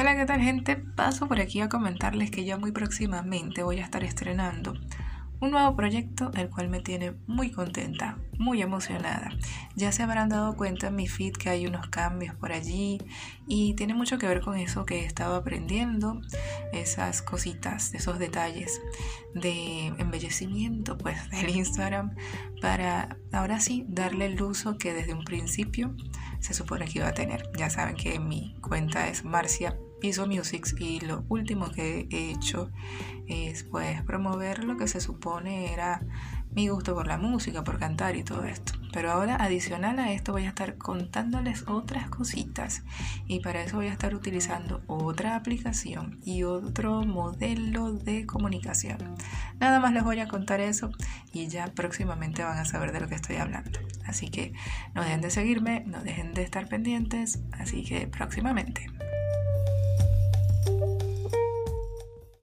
[0.00, 0.76] Hola, ¿qué tal gente?
[0.76, 4.74] Paso por aquí a comentarles que ya muy próximamente voy a estar estrenando
[5.40, 9.30] un nuevo proyecto el cual me tiene muy contenta, muy emocionada.
[9.74, 12.98] Ya se habrán dado cuenta en mi feed que hay unos cambios por allí
[13.48, 16.20] y tiene mucho que ver con eso que he estado aprendiendo,
[16.72, 18.80] esas cositas, esos detalles
[19.34, 22.14] de embellecimiento pues del Instagram
[22.62, 25.96] para ahora sí darle el uso que desde un principio
[26.38, 27.50] se supone que iba a tener.
[27.56, 32.70] Ya saben que mi cuenta es Marcia Piso Music y lo último que he hecho
[33.26, 36.00] es pues promover lo que se supone era
[36.52, 38.72] mi gusto por la música, por cantar y todo esto.
[38.92, 42.82] Pero ahora adicional a esto voy a estar contándoles otras cositas
[43.26, 48.98] y para eso voy a estar utilizando otra aplicación y otro modelo de comunicación.
[49.60, 50.90] Nada más les voy a contar eso
[51.32, 53.78] y ya próximamente van a saber de lo que estoy hablando.
[54.06, 54.54] Así que
[54.94, 58.86] no dejen de seguirme, no dejen de estar pendientes, así que próximamente.